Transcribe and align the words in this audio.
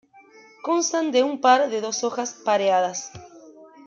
Constan 0.63 1.11
de 1.11 1.21
un 1.21 1.39
par 1.39 1.69
de 1.69 1.79
dos 1.79 2.03
hojas 2.03 2.33
pareadas. 2.43 3.11